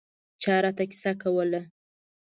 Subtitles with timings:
[0.41, 1.61] چا راته کیسه کوله.